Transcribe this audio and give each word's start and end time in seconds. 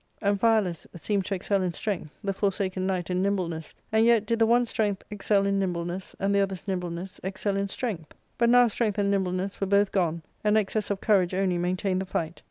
Amphialus 0.23 0.87
seemed 0.95 1.25
to 1.25 1.35
excel 1.35 1.61
in 1.61 1.73
strength, 1.73 2.09
the 2.23 2.33
Forsaken 2.33 2.87
Knight 2.87 3.11
in 3.11 3.21
nimbleness; 3.21 3.75
and 3.91 4.03
yet 4.03 4.25
did 4.25 4.39
the 4.39 4.47
one's 4.47 4.71
strength 4.71 5.03
excel 5.11 5.45
in 5.45 5.59
nimbleness, 5.59 6.15
and 6.19 6.33
the 6.33 6.39
other's 6.39 6.67
nimbleness 6.67 7.19
excel 7.23 7.55
in 7.55 7.67
strength; 7.67 8.15
but 8.39 8.49
now 8.49 8.67
strength 8.67 8.97
and 8.97 9.11
nimbleness 9.11 9.57
ARCADIA.— 9.57 9.69
Book 9.85 9.91
TIL 9.91 10.01
331 10.01 10.17
were 10.17 10.17
both 10.17 10.23
gone, 10.23 10.23
and 10.43 10.57
excess 10.57 10.89
of 10.89 11.01
courage 11.01 11.35
only 11.35 11.59
maintained 11.59 12.01
the 12.01 12.07
fight. 12.07 12.39